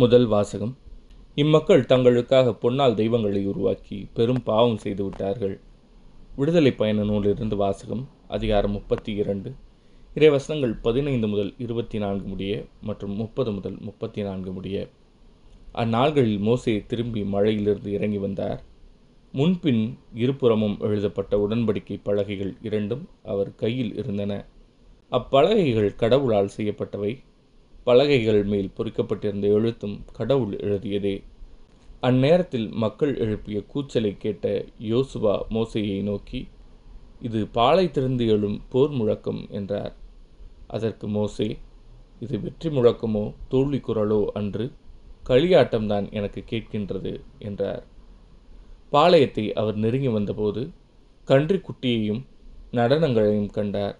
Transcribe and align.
முதல் 0.00 0.26
வாசகம். 0.26 0.72
இம்மக்கள் 1.34 1.88
தங்களுக்காக 1.88 2.52
பொன்னால் 2.62 2.94
தெய்வங்களை 2.94 3.40
உருவாக்கி 3.46 3.96
பெரும் 4.14 4.42
பாவம் 4.42 4.76
செய்து 4.76 5.02
விட்டார்கள். 5.04 5.60
விடுதலை 6.36 6.72
பயண 6.72 7.02
நூலிலிருந்து 7.02 7.56
வாசகம் 7.56 8.08
அதிகாரம் 8.28 8.70
முப்பத்தி 8.70 9.12
இரண்டு 9.12 9.50
இறைவசனங்கள் 10.14 10.74
பதினைந்து 10.82 11.28
முதல் 11.28 11.52
இருபத்தி 11.58 11.98
நான்கு 11.98 12.28
முடிய 12.28 12.64
மற்றும் 12.82 13.14
முப்பது 13.16 13.52
முதல் 13.52 13.76
முப்பத்தி 13.80 14.22
நான்கு 14.22 14.52
முடிய. 14.52 14.88
அந்நாள்களில் 15.74 16.38
மோசே 16.38 16.84
திரும்பி 16.86 17.24
மழையிலிருந்து 17.24 17.92
இறங்கி 17.92 18.18
வந்தார். 18.18 18.62
முன்பின் 19.32 19.98
இருபுறமும் 20.14 20.76
எழுதப்பட்ட 20.80 21.48
உடன்படிக்கை 21.48 21.98
பலகைகள் 22.02 22.54
இரண்டும் 22.62 23.08
அவர் 23.24 23.52
கையில் 23.54 23.96
இருந்தன. 23.96 24.44
அப்பலகைகள் 25.10 25.94
கடவுளால் 25.94 26.56
செய்யப்பட்டவை. 26.56 27.12
பலகைகள் 27.84 28.44
மேல் 28.44 28.70
பொறிக்கப்பட்டிருந்த 28.76 29.46
எழுத்தும் 29.48 29.96
கடவுள் 30.12 30.56
எழுதியதே. 30.56 31.22
அந்நேரத்தில் 32.02 32.68
மக்கள் 32.72 33.12
எழுப்பிய 33.16 33.58
கூச்சலை 33.62 34.16
கேட்ட 34.16 34.64
யோசுவா 34.80 35.34
மோசையை 35.50 36.02
நோக்கி 36.02 36.48
இது 37.20 37.46
பாலை 37.46 37.90
திறந்து 37.90 38.26
எழும் 38.26 38.58
போர் 38.68 38.90
முழக்கம் 38.90 39.46
என்றார். 39.50 39.94
அதற்கு 40.66 41.08
மோசே 41.08 41.48
இது 42.20 42.40
வெற்றி 42.40 42.68
முழக்கமோ 42.68 43.24
தோல்வி 43.48 43.78
குரலோ 43.78 44.20
அன்று 44.32 44.66
களியாட்டம்தான் 45.28 46.06
எனக்கு 46.10 46.40
கேட்கின்றது 46.50 47.12
என்றார். 47.38 47.82
பாளையத்தை 48.92 49.44
அவர் 49.52 49.76
நெருங்கி 49.76 50.08
வந்தபோது 50.08 50.62
கன்றிக்குட்டியையும் 51.28 52.22
நடனங்களையும் 52.72 53.50
கண்டார். 53.50 53.96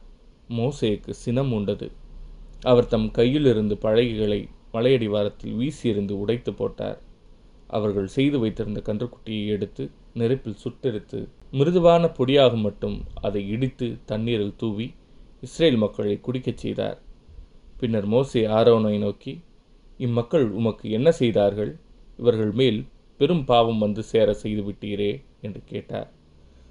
மோசேக்கு 0.49 1.13
சினம் 1.25 1.53
உண்டது. 1.53 1.89
அவர் 2.63 2.87
தம் 2.87 3.11
கையிலிருந்து 3.11 3.75
பழகிகளை 3.83 4.49
மலையடிவாரத்தில் 4.73 5.55
வாரத்தில் 5.55 5.91
எறிந்து 5.91 6.19
உடைத்து 6.19 6.53
போட்டார். 6.53 6.99
அவர்கள் 7.67 8.07
செய்து 8.07 8.39
வைத்திருந்த 8.39 8.81
கன்றுக்குட்டியை 8.81 9.47
எடுத்து 9.47 9.91
நெருப்பில் 10.15 10.61
சுட்டெடுத்து 10.65 11.29
மிருதுவான 11.53 12.13
பொடியாக 12.19 12.57
மட்டும் 12.57 13.05
அதை 13.21 13.49
இடித்து 13.49 13.99
தண்ணீரில் 14.05 14.57
தூவி 14.57 14.95
இஸ்ரேல் 15.41 15.77
மக்களை 15.77 16.21
குடிக்கச் 16.21 16.57
செய்தார். 16.57 16.99
பின்னர் 17.79 18.07
மோசே 18.07 18.47
ஆரோனை 18.47 18.99
நோக்கி 18.99 19.41
இம்மக்கள் 19.99 20.51
உமக்கு 20.51 20.91
என்ன 20.91 21.13
செய்தார்கள்? 21.13 21.79
இவர்கள் 22.17 22.53
மேல் 22.53 22.85
பெரும் 23.19 23.45
பாவம் 23.45 23.79
வந்து 23.79 24.03
சேர 24.03 24.33
செய்து 24.33 24.63
விட்டீரே 24.63 25.23
என்று 25.41 25.61
கேட்டார். 25.65 26.11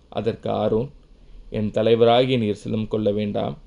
அதற்கு 0.09 0.49
ஆரோன் 0.49 0.89
என் 1.49 1.71
தலைவராகிய 1.71 2.37
நீர் 2.37 2.61
சிலம் 2.65 2.87
கொள்ள 2.87 3.11
வேண்டாம். 3.11 3.57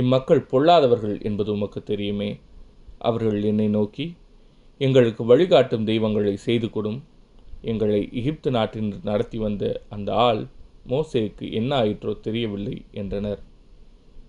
இம்மக்கள் 0.00 0.48
பொல்லாதவர்கள் 0.50 1.16
என்பது 1.22 1.50
உமக்கு 1.52 1.80
தெரியுமே. 1.82 2.30
அவர்கள் 2.98 3.42
என்னை 3.42 3.68
நோக்கி 3.68 4.06
எங்களுக்கு 4.80 5.22
வழிகாட்டும் 5.24 5.84
தெய்வங்களை 5.84 6.34
செய்து 6.46 6.66
கொடும். 6.66 7.00
எங்களை 7.62 8.00
எகிப்து 8.12 8.50
நாட்டின் 8.50 8.88
நடத்தி 9.02 9.38
வந்த 9.38 9.64
அந்த 9.88 10.10
ஆள் 10.26 10.40
மோசேக்கு 10.88 11.46
என்ன 11.52 11.70
ஆயிற்றோ 11.82 12.12
தெரியவில்லை 12.20 12.76
என்றனர். 12.92 13.42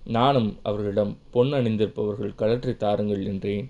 நானும் 0.08 0.50
அவர்களிடம் 0.64 1.14
பொன் 1.32 1.52
அணிந்திருப்பவர்கள் 1.52 2.38
கலற்றி 2.38 2.74
தாருங்கள் 2.78 3.24
என்றேன். 3.26 3.68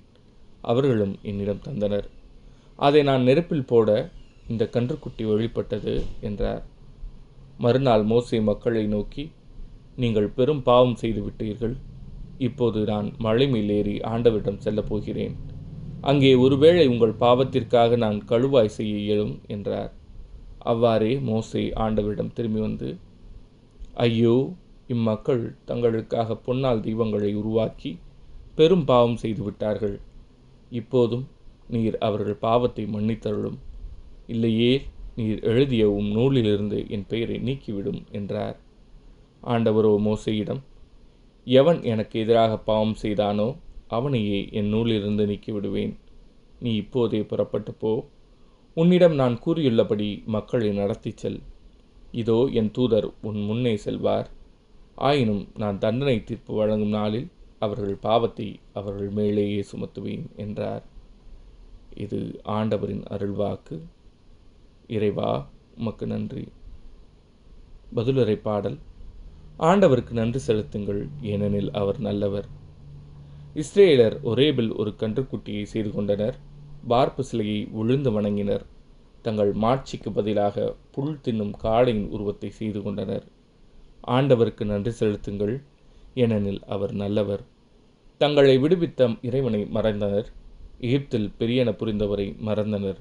அவர்களும் 0.62 1.16
என்னிடம் 1.22 1.66
தந்தனர். 1.68 2.08
அதை 2.80 3.02
நான் 3.04 3.22
நெருப்பில் 3.22 3.70
போட 3.72 3.90
இந்த 4.48 4.64
கன்றுக்குட்டி 4.74 5.24
வழிபட்டது 5.24 5.94
என்றார். 6.22 6.64
மறுநாள் 7.58 8.04
மோசே 8.04 8.40
மக்களை 8.42 8.84
நோக்கி 8.86 9.24
நீங்கள் 9.98 10.30
பெரும் 10.38 10.62
பாவம் 10.70 10.98
செய்து 11.02 11.22
விட்டீர்கள். 11.26 11.76
இப்போது 12.40 12.80
நான் 12.92 13.08
மலை 13.26 13.46
மேல் 13.52 13.72
ஏறி 13.78 13.96
ஆண்டவரிடம் 14.14 14.64
செல்லப் 14.66 14.90
போகிறேன். 14.90 15.36
அங்கே 16.04 16.32
ஒருவேளை 16.46 16.86
உங்கள் 16.94 17.14
பாவத்திற்காக 17.22 17.98
நான் 18.04 18.18
கழுவாய் 18.32 18.76
செய்ய 18.78 18.96
இயலும் 19.06 19.36
என்றார். 19.48 19.92
அவ்வாறே 20.72 21.12
மோசை 21.30 21.64
ஆண்டவரிடம் 21.86 22.36
திரும்பி 22.38 22.62
வந்து 22.68 22.90
ஐயோ 23.98 24.36
இம்மக்கள் 24.90 25.44
தங்களுக்காக 25.70 26.38
பொன்னால் 26.48 26.84
தெய்வங்களை 26.88 27.32
உருவாக்கி 27.42 27.92
பெரும் 28.58 28.86
பாவம் 28.90 29.18
செய்து 29.24 29.42
விட்டார்கள். 29.44 29.96
இப்போதும் 30.72 31.26
நீர் 31.68 31.98
அவர்கள் 32.08 32.38
பாவத்தை 32.48 32.84
மன்னித்தருளும். 32.96 33.58
இல்லையே 34.34 34.74
நீர் 35.16 35.42
எழுதிய 35.52 35.84
உம் 35.98 36.12
நூலிலிருந்து 36.18 36.80
என் 36.96 37.08
பெயரை 37.12 37.38
நீக்கிவிடும் 37.48 38.02
என்றார். 38.12 38.58
ஆண்டவரோ 39.46 39.92
மோசையிடம் 40.08 40.62
எவன் 41.48 41.80
எனக்கு 41.84 42.20
எதிராக 42.20 42.58
பாவம் 42.58 42.96
செய்தானோ 43.02 43.56
அவனையே 43.88 44.40
என் 44.52 44.68
நூலிலிருந்து 44.68 45.26
நீக்கிவிடுவேன். 45.26 45.94
நீ 46.60 46.76
இப்போதே 46.76 47.20
புறப்பட்டு 47.22 47.74
போ. 47.74 47.92
உன்னிடம் 48.74 49.16
நான் 49.16 49.36
கூறியுள்ளபடி 49.46 50.26
மக்களை 50.26 50.70
நடத்திச் 50.72 51.18
செல். 51.18 51.42
இதோ 52.12 52.48
என் 52.52 52.72
தூதர் 52.72 53.08
உன் 53.22 53.40
முன்னே 53.42 53.78
செல்வார். 53.78 54.30
ஆயினும் 54.96 55.48
நான் 55.56 55.80
தண்டனை 55.80 56.24
தீர்ப்பு 56.24 56.54
வழங்கும் 56.56 56.90
நாளில் 56.90 57.28
அவர்கள் 57.60 57.96
பாவத்தை 57.96 58.60
அவர்கள் 58.74 59.10
மேலேயே 59.10 59.66
சுமத்துவேன் 59.72 60.26
என்றார். 60.36 60.84
இது 61.96 62.20
ஆண்டவரின் 62.44 63.04
அருள்வாக்கு. 63.10 63.78
இறைவா 64.88 65.32
உமக்கு 65.78 66.08
நன்றி. 66.08 66.48
பதிலுரை 67.96 68.38
பாடல் 68.42 68.78
ஆண்டவருக்கு 69.60 70.12
நன்றி 70.12 70.40
செலுத்துங்கள் 70.40 71.08
ஏனெனில் 71.22 71.70
அவர் 71.72 72.00
நல்லவர். 72.00 72.46
இஸ்ரேலர் 73.56 74.22
ஒரேபில் 74.22 74.76
ஒரு 74.76 74.96
கன்றுக்குட்டியை 75.00 75.64
செய்து 75.64 75.92
கொண்டனர். 75.92 76.36
பார்ப்பு 76.88 77.24
சிலையை 77.24 77.68
விழுந்து 77.72 78.12
வணங்கினர். 78.12 78.66
தங்கள் 79.22 79.54
மாட்சிக்கு 79.54 80.12
பதிலாக 80.12 80.76
புல் 80.92 81.20
தின்னும் 81.22 81.54
காளையின் 81.64 82.10
உருவத்தை 82.10 82.50
செய்து 82.50 82.82
கொண்டனர். 82.82 83.24
ஆண்டவருக்கு 84.08 84.66
நன்றி 84.66 84.92
செலுத்துங்கள் 84.92 85.62
ஏனெனில் 86.14 86.64
அவர் 86.64 86.94
நல்லவர். 86.94 87.44
தங்களை 88.18 88.58
விடுவித்த 88.58 89.16
இறைவனை 89.22 89.64
மறந்தனர். 89.64 90.26
எகிப்தில் 90.80 91.32
பெரியன 91.40 91.72
புரிந்தவரை 91.72 92.36
மறந்தனர். 92.46 92.98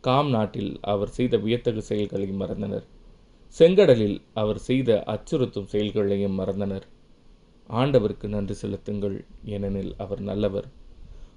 காம் 0.00 0.30
நாட்டில் 0.30 0.78
அவர் 0.80 1.08
செய்த 1.08 1.36
வியத்தகு 1.36 1.82
செயல்களை 1.82 2.30
மறந்தனர். 2.30 2.86
செங்கடலில் 3.58 4.22
அவர் 4.34 4.58
செய்த 4.58 5.02
அச்சுறுத்தும் 5.06 5.64
செயல்களையும் 5.64 6.38
மறந்தனர். 6.38 6.82
ஆண்டவருக்கு 7.68 8.28
நன்றி 8.28 8.54
செலுத்துங்கள் 8.54 9.24
ஏனெனில் 9.44 9.94
அவர் 9.98 10.20
நல்லவர். 10.20 10.68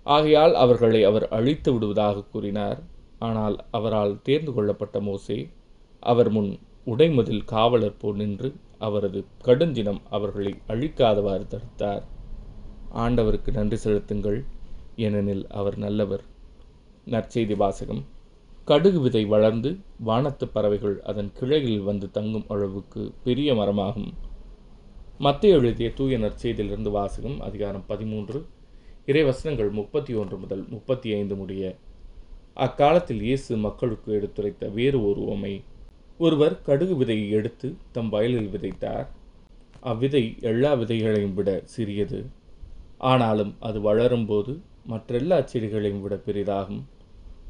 ஆகையால் 0.03 0.53
அவர்களை 0.55 1.03
அவர் 1.03 1.27
அழித்து 1.27 1.73
விடுவதாக 1.73 2.23
கூறினார். 2.31 2.79
ஆனால் 3.19 3.65
அவரால் 3.71 4.21
தேர்ந்து 4.21 4.53
கொள்ளப்பட்ட 4.53 4.99
மோசே 4.99 5.49
அவர் 5.99 6.29
முன் 6.29 6.59
உடைமுதல் 6.85 7.43
காவலர் 7.45 7.97
போல் 7.97 8.15
நின்று 8.15 8.53
அவரது 8.79 9.25
கடுஞ்சினம் 9.43 10.01
அவர்களை 10.09 10.53
அழிக்காதவாறு 10.67 11.45
தடுத்தார். 11.47 12.03
ஆண்டவருக்கு 12.95 13.51
நன்றி 13.51 13.75
செலுத்துங்கள் 13.75 14.43
ஏனெனில் 14.95 15.47
அவர் 15.47 15.77
நல்லவர். 15.77 16.23
நற்செய்தி 17.05 17.55
வாசகம். 17.55 18.03
கடுகு 18.69 18.99
விதை 18.99 19.25
வளர்ந்து 19.25 19.79
வானத்து 19.99 20.47
பறவைகள் 20.47 21.01
அதன் 21.01 21.31
கிளைகளில் 21.33 21.83
வந்து 21.83 22.11
தங்கும் 22.11 22.45
அளவுக்கு 22.47 23.11
பெரிய 23.23 23.53
மரமாகும். 23.53 24.07
மத்திய 25.17 25.55
எழுதிய 25.55 25.93
தூய 25.93 26.17
நற்செய்தியிலிருந்து 26.17 26.91
வாசகம் 26.91 27.39
அதிகாரம் 27.39 27.83
பதிமூன்று. 27.87 28.45
இறைவசனங்கள் 29.05 29.69
முப்பத்தி 29.71 30.13
ஒன்று 30.13 30.37
முதல் 30.37 30.63
முப்பத்தி 30.69 31.13
ஐந்து 31.13 31.35
முடிய 31.35 31.77
அக்காலத்தில் 32.53 33.21
இயேசு 33.21 33.57
மக்களுக்கு 33.57 34.11
எடுத்துரைத்த 34.13 34.71
வேறு 34.73 35.09
ஒரு 35.09 35.23
உமை 35.25 35.61
ஒருவர் 36.17 36.61
கடுகு 36.61 36.97
விதையை 37.03 37.29
எடுத்து 37.29 37.75
தம் 37.91 38.09
வயலில் 38.09 38.51
விதைத்தார். 38.55 39.07
அவ்விதை 39.81 40.41
எல்லா 40.41 40.73
விதைகளையும் 40.73 41.33
விட 41.33 41.61
சிறியது. 41.65 42.25
ஆனாலும் 42.97 43.55
அது 43.59 43.79
வளரும்போது 43.79 44.59
மற்றெல்லா 44.89 45.39
செடிகளையும் 45.53 46.01
விட 46.01 46.15
பெரிதாகும். 46.25 46.83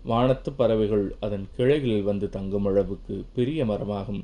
வானத்து 0.05 0.51
பறவைகள் 0.53 1.15
அதன் 1.19 1.47
கிளைகளில் 1.55 2.03
வந்து 2.03 2.29
தங்கும் 2.29 2.65
அளவுக்கு 2.65 3.25
பெரிய 3.33 3.65
மரமாகும். 3.65 4.23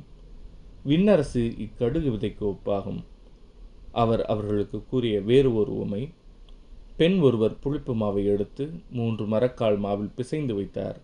விண்ணரசு 0.86 1.44
இக்கடுகு 1.66 2.10
விதைக்கு 2.16 2.44
ஒப்பாகும். 2.48 3.04
அவர் 3.92 4.22
அவர்களுக்கு 4.26 4.84
கூறிய 4.90 5.22
வேறு 5.22 5.56
ஒரு 5.56 5.80
உமை 5.80 6.10
பெண் 6.98 7.20
ஒருவர் 7.20 7.60
புளிப்பு 7.60 7.96
மாவை 7.96 8.26
எடுத்து 8.26 8.66
மூன்று 8.92 9.26
மரக்கால் 9.26 9.78
மாவில் 9.78 10.12
பிசைந்து 10.16 10.56
வைத்தார். 10.56 11.00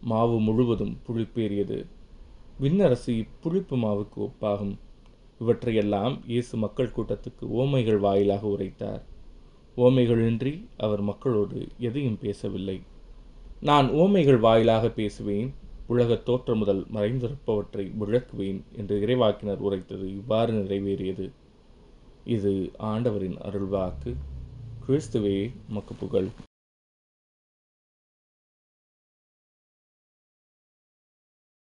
மாவு 0.00 0.40
முழுவதும் 0.40 0.96
புளிப்பேறியது. 1.06 1.84
விண்ணரசு 2.60 3.12
இப்புளிப்பு 3.22 3.76
மாவுக்கு 3.84 4.16
ஒப்பாகும். 4.16 4.76
இவற்றையெல்லாம் 5.40 6.20
இயேசு 6.26 6.56
மக்கள் 6.56 6.92
கூட்டத்துக்கு 6.96 7.46
ஓமைகள் 7.54 7.98
வாயிலாக 7.98 8.46
உரைத்தார். 8.46 9.02
ஓமைகளின்றி 9.76 10.66
அவர் 10.76 11.00
மக்களோடு 11.00 11.66
எதையும் 11.78 12.18
பேசவில்லை. 12.20 12.80
நான் 13.60 13.90
ஓமைகள் 13.90 14.40
வாயிலாக 14.40 14.88
பேசுவேன் 14.88 15.54
உலகத் 15.86 16.24
தோற்றம் 16.24 16.58
முதல் 16.58 16.86
மறைந்திருப்பவற்றை 16.94 17.92
விளக்குவேன் 18.00 18.62
என்று 18.76 19.00
இறைவாக்கினர் 19.00 19.56
உரைத்தது 19.56 20.08
இவ்வாறு 20.08 20.52
நிறைவேறியது. 20.52 21.30
இது 22.24 22.70
ஆண்டவரின் 22.76 23.36
அருள்வாக்கு. 23.36 24.14
கிறிஸ்துவே 24.88 25.50
மக்கு 25.68 25.94
புகழ். 25.94 26.26